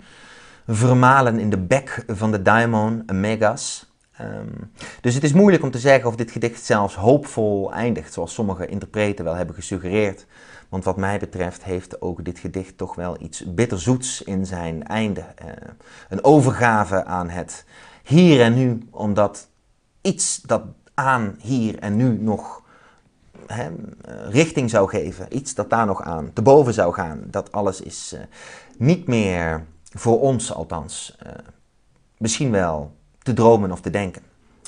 [0.67, 3.92] vermalen in de bek van de daimon Megas.
[4.23, 8.33] Um, dus het is moeilijk om te zeggen of dit gedicht zelfs hoopvol eindigt, zoals
[8.33, 10.25] sommige interpreten wel hebben gesuggereerd.
[10.69, 15.25] Want wat mij betreft heeft ook dit gedicht toch wel iets bitterzoets in zijn einde.
[15.45, 15.51] Uh,
[16.09, 17.65] een overgave aan het
[18.03, 19.47] hier en nu, omdat
[20.01, 22.61] iets dat aan hier en nu nog
[24.29, 28.13] richting zou geven, iets dat daar nog aan te boven zou gaan, dat alles is
[28.15, 28.19] uh,
[28.77, 31.31] niet meer voor ons althans, uh,
[32.17, 32.91] misschien wel
[33.23, 34.21] te dromen of te denken.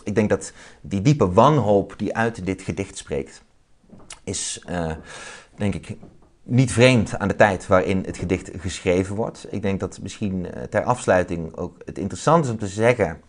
[0.03, 3.43] Ik denk dat die diepe wanhoop die uit dit gedicht spreekt,
[4.23, 4.91] is, uh,
[5.55, 5.97] denk ik,
[6.43, 9.47] niet vreemd aan de tijd waarin het gedicht geschreven wordt.
[9.49, 13.21] Ik denk dat misschien uh, ter afsluiting ook het interessant is om te zeggen,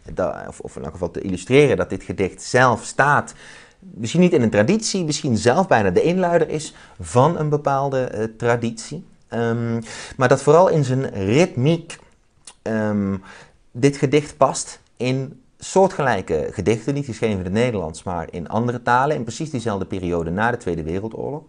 [0.49, 3.35] of, of in elk geval te illustreren, dat dit gedicht zelf staat
[3.79, 8.25] misschien niet in een traditie, misschien zelf bijna de inluider is van een bepaalde uh,
[8.37, 9.05] traditie.
[9.31, 9.83] Um,
[10.17, 11.99] maar dat vooral in zijn ritmiek
[12.62, 13.23] um,
[13.71, 19.17] dit gedicht past in soortgelijke gedichten, niet geschreven in het Nederlands, maar in andere talen,
[19.17, 21.43] in precies diezelfde periode na de Tweede Wereldoorlog,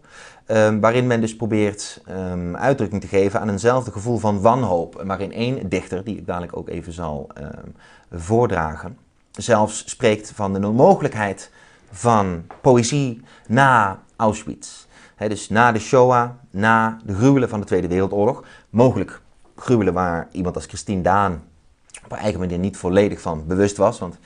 [0.47, 5.31] um, waarin men dus probeert um, uitdrukking te geven aan eenzelfde gevoel van wanhoop, waarin
[5.31, 7.75] één dichter, die ik dadelijk ook even zal um,
[8.11, 8.97] voordragen,
[9.31, 11.51] zelfs spreekt van de onmogelijkheid
[11.91, 14.85] van poëzie na Auschwitz.
[15.27, 19.21] Dus na de Shoah, na de gruwelen van de Tweede Wereldoorlog, mogelijk
[19.55, 21.43] gruwelen waar iemand als Christine Daan
[22.07, 23.99] op haar eigen manier niet volledig van bewust was.
[23.99, 24.17] Want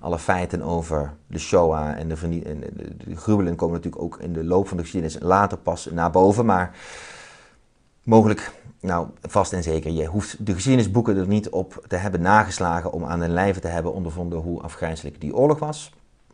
[0.00, 2.60] alle feiten over de Shoah en de, en
[3.04, 6.46] de, gruwelen komen natuurlijk ook in de loop van de geschiedenis later pas naar boven.
[6.46, 6.76] Maar
[8.02, 12.92] mogelijk, nou vast en zeker, je hoeft de geschiedenisboeken er niet op te hebben nageslagen
[12.92, 15.92] om aan de lijve te hebben ondervonden hoe afgrijzelijk die oorlog was.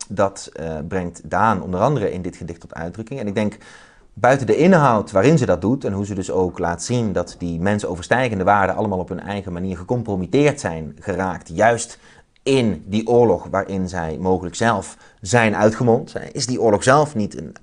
[0.08, 3.20] Dat uh, brengt Daan onder andere in dit gedicht tot uitdrukking.
[3.20, 3.58] En ik denk
[4.14, 7.36] buiten de inhoud waarin ze dat doet en hoe ze dus ook laat zien dat
[7.38, 11.98] die mensoverstijgende waarden allemaal op hun eigen manier gecompromitteerd zijn geraakt, juist
[12.42, 17.56] in die oorlog waarin zij mogelijk zelf zijn uitgemond, is die oorlog zelf niet een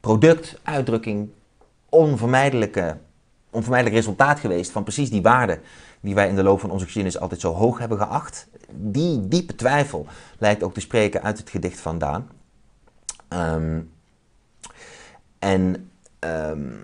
[0.00, 1.28] product, uitdrukking,
[1.88, 2.96] onvermijdelijke,
[3.50, 5.60] onvermijdelijk resultaat geweest van precies die waarden
[6.00, 8.48] die wij in de loop van onze geschiedenis altijd zo hoog hebben geacht?
[8.70, 10.06] Die diepe twijfel
[10.38, 12.28] lijkt ook te spreken uit het gedicht van Daan.
[13.28, 13.90] Um,
[15.38, 16.80] en um,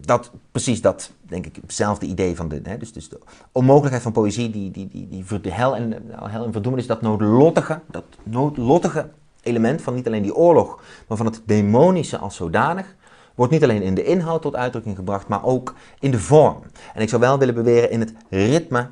[0.00, 3.18] dat, precies dat, denk ik, hetzelfde idee van de, hè, dus, dus de
[3.52, 7.02] onmogelijkheid van poëzie, die, die, die, die de hel en, nou, hel en verdoemenis, dat
[7.02, 9.08] noodlottige, dat noodlottige
[9.42, 12.94] element van niet alleen die oorlog, maar van het demonische als zodanig,
[13.34, 16.62] wordt niet alleen in de inhoud tot uitdrukking gebracht, maar ook in de vorm.
[16.94, 18.88] En ik zou wel willen beweren in het ritme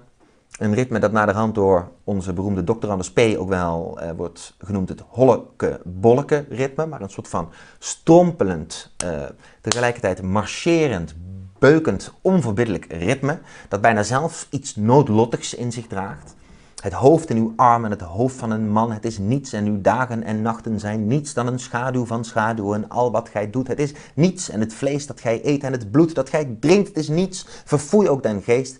[0.61, 2.89] een ritme dat naderhand door onze beroemde Dr.
[2.89, 3.19] Anders P.
[3.19, 6.87] ook wel uh, wordt genoemd het holleke-bolleke ritme.
[6.87, 9.23] Maar een soort van strompelend, uh,
[9.61, 11.15] tegelijkertijd marcherend,
[11.59, 13.39] beukend, onverbiddelijk ritme.
[13.69, 16.35] Dat bijna zelfs iets noodlottigs in zich draagt.
[16.83, 19.67] Het hoofd in uw arm en het hoofd van een man, het is niets en
[19.67, 22.89] uw dagen en nachten zijn niets dan een schaduw van schaduwen.
[22.89, 25.91] Al wat gij doet, het is niets en het vlees dat gij eet en het
[25.91, 27.47] bloed dat gij drinkt, het is niets.
[27.65, 28.79] Verfoei ook den geest.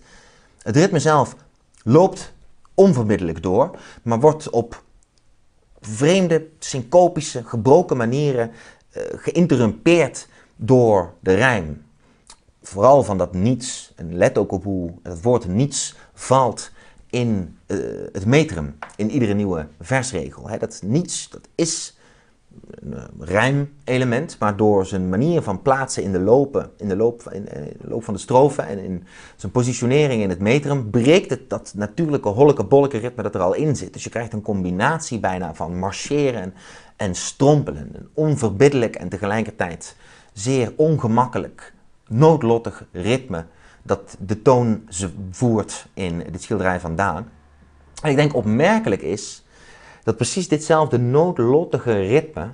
[0.61, 1.35] Het ritme zelf
[1.83, 2.33] loopt
[2.73, 4.83] onvermiddelijk door, maar wordt op
[5.79, 11.85] vreemde, syncopische, gebroken manieren uh, geïnterrumpeerd door de rijm.
[12.61, 16.71] Vooral van dat niets, en let ook op hoe het woord niets valt
[17.09, 17.77] in uh,
[18.11, 20.59] het metrum, in iedere nieuwe versregel.
[20.59, 22.00] Dat niets, dat is eh,
[23.19, 27.45] rijmelement, maar door zijn manier van plaatsen in de, lopen, in de, loop, eh, in
[27.81, 29.03] de loop van de strofen en in
[29.35, 33.53] zijn positionering in het metrum, breekt het dat natuurlijke holleke bolleke ritme dat er al
[33.53, 33.93] in zit.
[33.93, 36.53] Dus je krijgt een combinatie bijna van marcheren
[36.95, 37.89] en strompelen.
[37.93, 39.95] Een onverbiddelijk en tegelijkertijd
[40.33, 41.73] zeer ongemakkelijk,
[42.07, 43.45] noodlottig ritme
[43.83, 44.81] dat de toon
[45.31, 47.29] voert in dit schilderij van Daan.
[48.01, 49.40] En ik denk opmerkelijk is
[50.03, 52.49] dat precies ditzelfde noodlottige ritme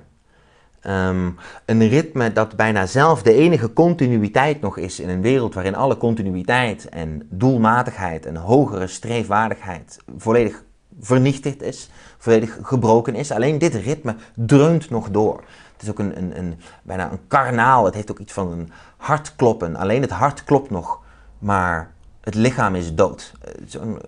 [0.80, 1.30] Ehm,
[1.64, 5.96] een ritme dat bijna zelf de enige continuïteit nog is in een wereld waarin alle
[5.96, 10.64] continuïteit en doelmatigheid en hogere streefwaardigheid volledig
[11.00, 13.30] vernietigd is, volledig gebroken is.
[13.30, 15.44] Alleen dit ritme dreunt nog door.
[15.72, 17.84] Het is ook een, een, een, bijna een karnaal.
[17.84, 19.76] Het heeft ook iets van een hartkloppen.
[19.76, 21.00] Alleen het hart klopt nog,
[21.38, 23.32] maar het lichaam is dood.
[23.40, 23.98] Eh, zo'n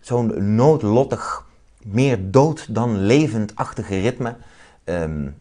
[0.00, 1.46] zo'n noodlottig,
[1.84, 4.36] meer dood dan levendachtige ritme.
[4.84, 5.36] Um,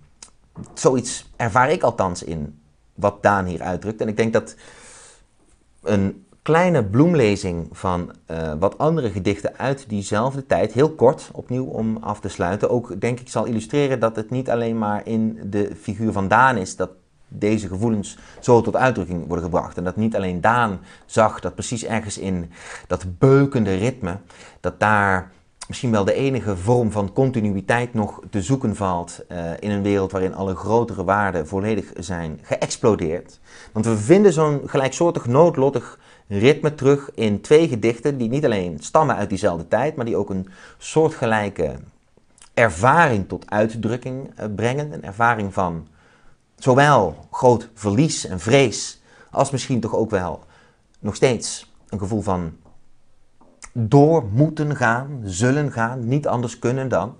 [0.73, 2.59] zoiets ervaar ik althans in
[2.93, 4.01] wat Daan hier uitdrukt.
[4.01, 4.55] En ik denk dat
[5.81, 11.97] een kleine bloemlezing van uh, wat andere gedichten uit diezelfde tijd, heel kort opnieuw om
[11.97, 15.75] af te sluiten, ook denk ik zal illustreren dat het niet alleen maar in de
[15.81, 16.89] figuur van Daan is dat
[17.27, 19.77] deze gevoelens zo tot uitdrukking worden gebracht.
[19.77, 22.51] En dat niet alleen Daan zag dat precies ergens in
[22.87, 24.17] dat beukende ritme,
[24.59, 25.31] dat daar
[25.67, 30.11] misschien wel de enige vorm van continuïteit nog te zoeken valt uh, in een wereld
[30.11, 33.39] waarin alle grotere waarden volledig zijn geëxplodeerd.
[33.71, 39.15] Want we vinden zo'n gelijksoortig noodlottig ritme terug in twee gedichten die niet alleen stammen
[39.15, 41.75] uit diezelfde tijd, maar die ook een soortgelijke
[42.53, 44.93] ervaring tot uitdrukking uh, brengen.
[44.93, 45.87] Een ervaring van
[46.57, 50.43] zowel groot verlies en vrees, als misschien toch ook wel
[50.99, 52.53] nog steeds een gevoel van
[53.73, 57.15] door moeten gaan, zullen gaan, niet anders kunnen dan.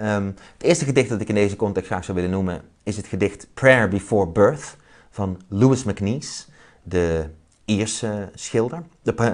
[0.00, 3.06] Um, het eerste gedicht dat ik in deze context graag zou willen noemen is het
[3.06, 4.76] gedicht Prayer Before Birth
[5.10, 6.44] van Louis MacNeice,
[6.82, 7.24] de
[7.64, 8.82] Ierse schilder.
[9.02, 9.26] De, uh,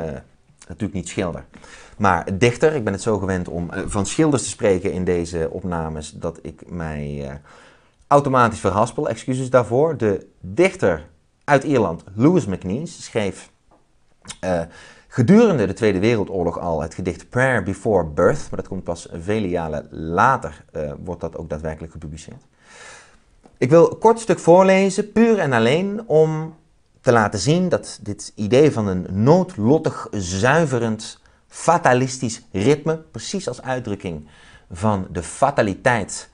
[0.61, 1.45] natuurlijk niet schilder,
[1.99, 2.75] maar dichter.
[2.75, 6.39] Ik ben het zo gewend om uh, van schilders te spreken in deze opnames dat
[6.43, 7.33] ik mij uh,
[8.07, 9.09] automatisch verhaspel.
[9.09, 9.97] Excuses daarvoor.
[9.97, 11.09] De dichter
[11.45, 13.51] uit Ierland, Louis MacNeice, schreef
[15.09, 19.49] gedurende de Tweede Wereldoorlog al het gedicht Prayer Before Birth, maar dat komt pas vele
[19.49, 22.43] jaren later, uh, wordt dat ook daadwerkelijk gepubliceerd.
[23.59, 26.55] Ik wil een kort stuk voorlezen, puur en alleen om
[27.01, 34.29] te laten zien dat dit idee van een noodlottig, zuiverend, fatalistisch ritme, precies als uitdrukking
[34.71, 36.31] van de fataliteit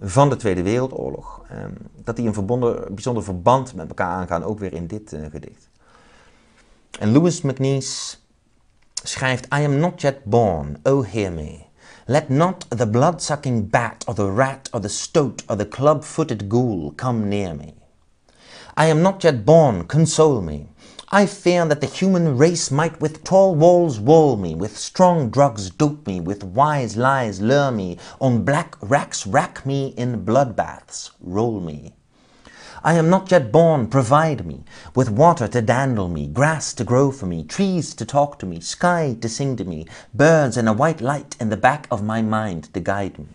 [0.00, 1.70] van de Tweede Wereldoorlog, ehm,
[2.04, 5.68] dat die een bijzonder verband met elkaar aangaan, ook weer in dit uh, gedicht.
[7.00, 8.16] En Louis MacNeice
[9.02, 11.70] schrijft: I am not yet born, oh hear me.
[12.06, 16.92] Let not the blood-sucking bat, or the rat, or the stoat, or the club-footed ghoul
[16.92, 17.76] come near me.
[18.76, 20.68] I am not yet born, console me.
[21.10, 25.70] I fear that the human race might with tall walls wall me, with strong drugs
[25.70, 31.58] dope me, with wise lies lure me, on black racks rack me, in bloodbaths roll
[31.60, 31.94] me.
[32.84, 34.64] I am not yet born, provide me
[34.96, 38.58] with water to dandle me, grass to grow for me, trees to talk to me,
[38.58, 42.22] sky to sing to me, birds and a white light in the back of my
[42.22, 43.28] mind to guide me.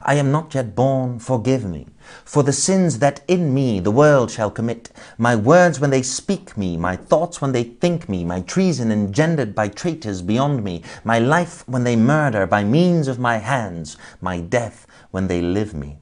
[0.00, 1.88] I am not yet born, forgive me,
[2.24, 6.56] for the sins that in me the world shall commit, my words when they speak
[6.56, 11.18] me, my thoughts when they think me, my treason engendered by traitors beyond me, my
[11.18, 15.98] life when they murder by means of my hands, my death when they live me.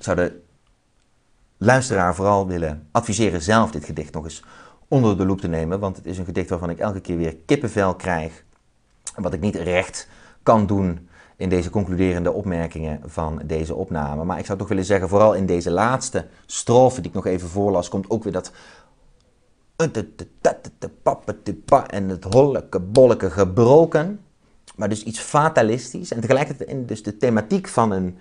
[0.00, 0.32] So de
[1.62, 4.44] luisteraar vooral willen adviseren zelf dit gedicht nog eens
[4.88, 5.80] onder de loep te nemen.
[5.80, 8.44] Want het is een gedicht waarvan ik elke keer weer kippenvel krijg.
[9.16, 10.08] Wat ik niet recht
[10.42, 14.24] kan doen in deze concluderende opmerkingen van deze opname.
[14.24, 17.48] Maar ik zou toch willen zeggen, vooral in deze laatste strofe die ik nog even
[17.48, 18.52] voorlas, komt ook weer dat
[21.86, 24.20] en het holleke bolleke gebroken.
[24.76, 26.12] Maar dus iets fatalistisch.
[26.12, 28.18] En tegelijkertijd dus de thematiek van een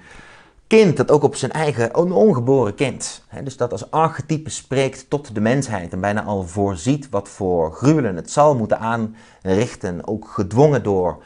[0.69, 3.23] kind dat ook op zijn eigen ongeboren kind.
[3.27, 7.73] Hè, dus dat als archetype spreekt tot de mensheid en bijna al voorziet wat voor
[7.73, 10.08] gruwelen het zal moeten aanrichten.
[10.08, 11.23] Ook gedwongen door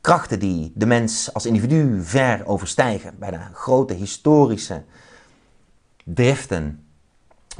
[0.00, 3.14] krachten die de mens als individu ver overstijgen.
[3.18, 4.82] Bijna grote historische
[6.04, 6.86] driften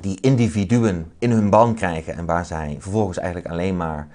[0.00, 4.08] die individuen in hun ban krijgen en waar zij vervolgens eigenlijk alleen maar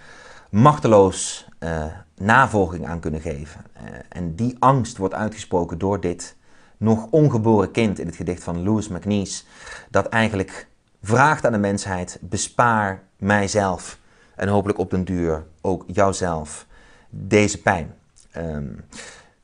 [0.50, 3.62] machteloos uh, navolging aan kunnen geven.
[3.76, 6.36] Uh, en die angst wordt uitgesproken door dit
[6.78, 9.44] nog ongeboren kind in het gedicht van Louis MacNeice,
[9.90, 10.68] dat eigenlijk
[11.02, 14.00] vraagt aan de mensheid: bespaar mijzelf
[14.36, 16.66] en hopelijk op den duur ook jouzelf
[17.10, 17.96] deze pijn.
[18.38, 18.86] Um,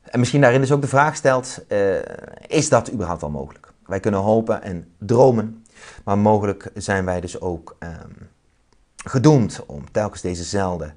[0.02, 1.96] en misschien daarin dus ook de vraag stelt: uh,
[2.46, 3.72] is dat überhaupt wel mogelijk?
[3.86, 5.64] Wij kunnen hopen en dromen,
[6.04, 8.28] maar mogelijk zijn wij dus ook um,
[9.04, 10.92] gedoemd om telkens dezezelfde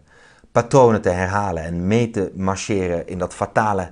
[0.51, 3.91] patronen te herhalen en mee te marcheren in dat fatale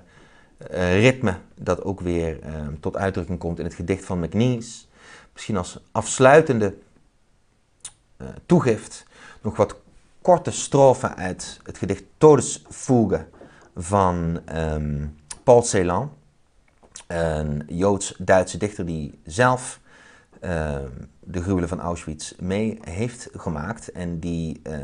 [0.99, 4.85] ritme dat ook weer uh, tot uitdrukking komt in het gedicht van McNeice.
[5.33, 6.75] Misschien als afsluitende
[8.17, 9.05] uh, toegift
[9.41, 9.75] nog wat
[10.21, 13.25] korte strofen uit het gedicht Todesfuge
[13.75, 16.13] van um, Paul Celan.
[17.07, 19.79] Een Joods-Duitse dichter die zelf
[20.41, 20.75] uh,
[21.31, 23.91] de gruwelen van Auschwitz mee heeft gemaakt.
[23.91, 24.75] En die uh,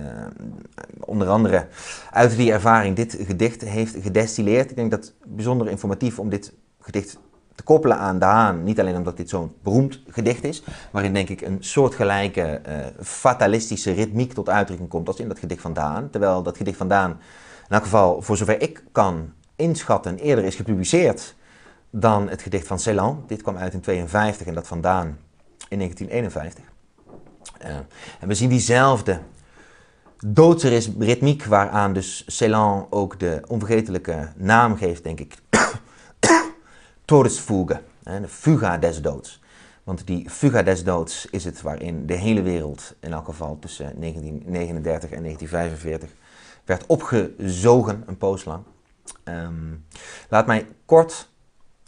[1.00, 1.68] onder andere
[2.12, 4.70] uit die ervaring dit gedicht heeft gedestilleerd.
[4.70, 7.20] Ik denk dat het bijzonder informatief om dit gedicht
[7.56, 8.64] te koppelen aan de Haan.
[8.64, 13.92] Niet alleen omdat dit zo'n beroemd gedicht is, waarin denk ik een soortgelijke uh, fatalistische
[13.92, 16.10] ritmiek tot uitdrukking komt als in dat gedicht van Daan.
[16.10, 20.56] Terwijl dat gedicht van Daan, in elk geval voor zover ik kan inschatten, eerder is
[20.56, 21.36] gepubliceerd
[21.90, 23.24] dan het gedicht van Celan.
[23.28, 25.18] Dit kwam uit in 52 en dat van Daan
[25.70, 26.64] in 1951.
[27.62, 27.76] Uh,
[28.20, 29.20] en we zien diezelfde
[30.26, 35.36] doodse ritmiek waaraan dus Celan ook de onvergetelijke naam geeft, denk ik.
[37.06, 39.42] Todesfuge, de fuga des doods.
[39.84, 44.00] Want die fuga des doods is het waarin de hele wereld, in elk geval tussen
[44.00, 46.10] 1939 en 1945,
[46.66, 48.64] werd opgezogen, een poos lang.
[49.24, 49.86] Um,
[50.30, 51.30] laat mij kort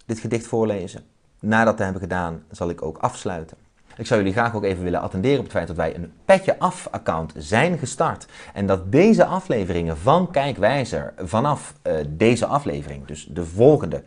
[0.05, 1.03] dit gedicht voorlezen.
[1.39, 3.57] Nadat te hebben gedaan, zal ik ook afsluiten.
[3.99, 6.59] Ik zou jullie graag ook even willen attenderen op het feit dat wij een Petje
[6.59, 8.25] Af-account zijn gestart.
[8.53, 14.03] En dat deze afleveringen van Kijkwijzer vanaf uh, deze aflevering, dus de volgende,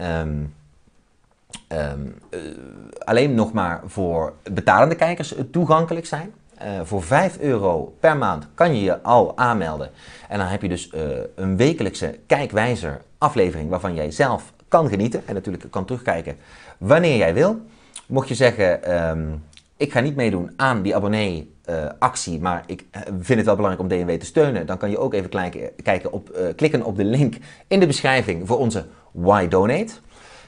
[0.00, 0.54] um,
[1.68, 2.40] um, uh,
[2.98, 6.32] alleen nog maar voor betalende kijkers toegankelijk zijn.
[6.82, 9.90] Voor 5 euro per maand kan je je al aanmelden.
[10.28, 10.92] En dan heb je dus
[11.34, 15.22] een wekelijkse Kijkwijzer aflevering waarvan jij zelf kan genieten.
[15.26, 16.36] En natuurlijk kan terugkijken
[16.78, 17.60] wanneer jij wil.
[18.06, 19.44] Mocht je zeggen, um,
[19.76, 23.80] ik ga niet meedoen aan die abonnee-actie, uh, maar ik eh, vind het wel belangrijk
[23.80, 26.96] om DNW te steunen, dan kan je ook even kijken, kijken op, uh, klikken op
[26.96, 27.36] de link
[27.68, 29.92] in de beschrijving voor onze Why Donate.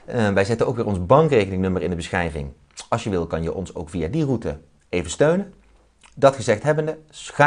[0.09, 2.53] Uh, wij zetten ook weer ons bankrekeningnummer in de beschrijving.
[2.89, 5.55] Als je wil, kan je ons ook via die route even steunen.
[6.15, 6.99] Dat gezegd hebbende,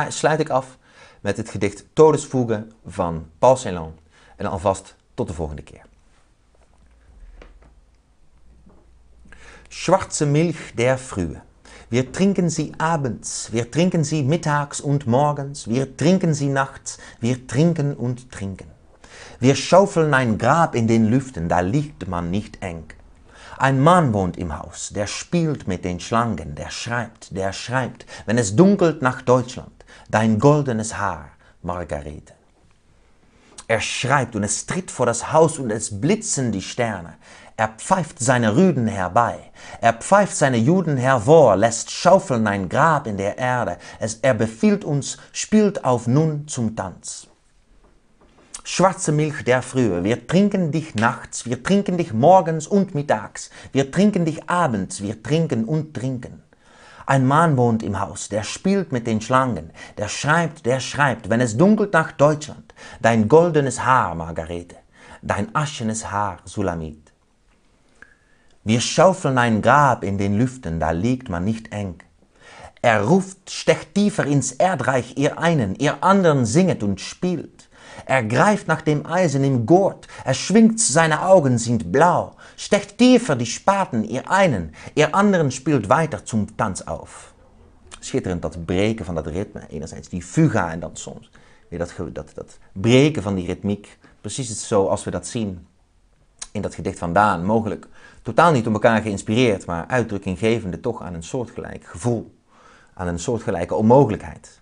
[0.07, 0.77] sluit ik af
[1.21, 3.93] met het gedicht Todesvoegen van Paul Celan.
[4.35, 5.88] En alvast tot de volgende keer.
[9.71, 11.43] Schwarze Milch der Frühe.
[11.91, 17.45] Wir trinken sie abends, wir trinken sie mittags und morgens, wir trinken sie nachts, wir
[17.45, 18.71] trinken und trinken.
[19.39, 22.85] Wir schaufeln ein Grab in den Lüften, da liegt man nicht eng.
[23.59, 28.39] Ein Mann wohnt im Haus, der spielt mit den Schlangen, der schreibt, der schreibt, wenn
[28.39, 31.29] es dunkelt nach Deutschland, dein goldenes Haar,
[31.61, 32.33] Margarete.
[33.69, 37.17] Er schreibt und es tritt vor das Haus und es blitzen die Sterne.
[37.59, 39.37] Er pfeift seine Rüden herbei,
[39.81, 44.85] er pfeift seine Juden hervor, lässt schaufeln ein Grab in der Erde, es, er befiehlt
[44.85, 47.27] uns, spielt auf nun zum Tanz.
[48.63, 53.91] Schwarze Milch der Frühe, wir trinken dich nachts, wir trinken dich morgens und mittags, wir
[53.91, 56.41] trinken dich abends, wir trinken und trinken.
[57.05, 61.41] Ein Mann wohnt im Haus, der spielt mit den Schlangen, der schreibt, der schreibt, wenn
[61.41, 64.77] es dunkelt nach Deutschland, dein goldenes Haar, Margarete,
[65.21, 67.08] dein aschenes Haar, Sulamit.
[68.69, 71.95] Wir schaufeln ein Grab in den Lüften, da liegt man nicht eng.
[72.83, 77.67] Er ruft, stecht tiefer ins Erdreich, ihr einen, ihr anderen singet und spielt.
[78.05, 83.35] Er greift nach dem Eisen im Gurt, er schwingt, seine Augen sind blau, stecht tiefer
[83.35, 87.33] die Spaten, ihr einen, ihr anderen spielt weiter zum Tanz auf.
[88.01, 91.31] Schitterend dat breken van dat ritme, enerzijds die fuga en dan soms
[91.69, 93.97] weer dat, dat, dat breken van die ritmiek.
[94.21, 95.67] Precies zoals we dat zien
[96.51, 97.87] in dat gedicht van Daan, mogelijk
[98.29, 102.35] totaal niet om elkaar geïnspireerd, maar uitdrukking gevende toch aan een soortgelijk gevoel,
[102.93, 104.58] aan een soortgelijke onmogelijkheid.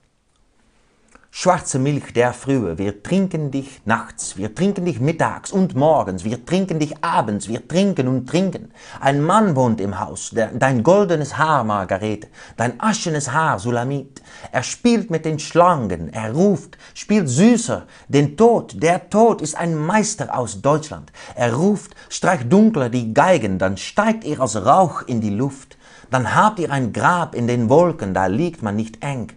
[1.39, 6.43] Schwarze Milch der Frühe, wir trinken dich nachts, wir trinken dich mittags und morgens, wir
[6.43, 8.71] trinken dich abends, wir trinken und trinken.
[8.99, 14.19] Ein Mann wohnt im Haus, der, dein goldenes Haar, Margarete, dein aschenes Haar, Sulamit.
[14.51, 19.75] Er spielt mit den Schlangen, er ruft, spielt süßer, den Tod, der Tod ist ein
[19.75, 21.11] Meister aus Deutschland.
[21.35, 25.77] Er ruft, streicht dunkler die Geigen, dann steigt er als Rauch in die Luft.
[26.09, 29.33] Dann habt ihr ein Grab in den Wolken, da liegt man nicht eng.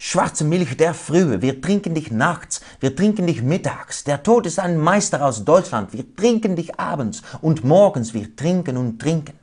[0.00, 4.04] Schwarze Milch der Frühe, wir trinken dich nachts, wir trinken dich mittags.
[4.04, 8.76] Der Tod ist ein Meister aus Deutschland, wir trinken dich abends und morgens, wir trinken
[8.76, 9.36] und trinken.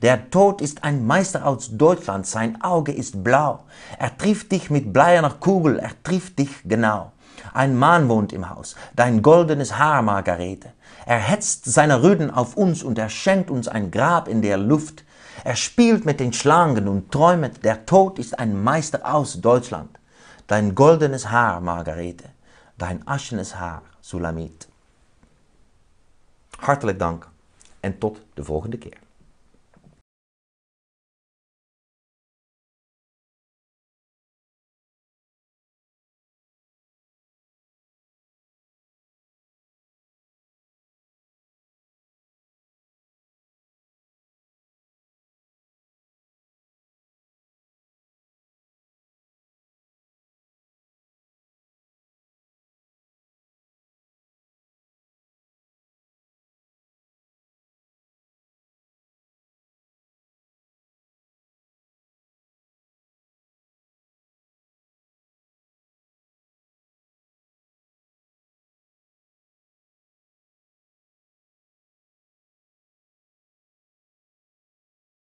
[0.00, 3.64] Der Tod ist ein Meister aus Deutschland, sein Auge ist blau.
[3.98, 7.12] Er trifft dich mit bleierner Kugel, er trifft dich genau.
[7.52, 10.72] Ein Mann wohnt im Haus, dein goldenes Haar, Margarete.
[11.04, 15.04] Er hetzt seine Rüden auf uns und er schenkt uns ein Grab in der Luft.
[15.44, 19.97] Er spielt mit den Schlangen und träumet, der Tod ist ein Meister aus Deutschland.
[20.48, 22.30] Dein goldenes Haar, Margarete,
[22.76, 24.68] dein aschenes Haar, Sulamit.
[26.50, 27.28] Hartelijk dank
[27.80, 28.98] en tot de volgende keer.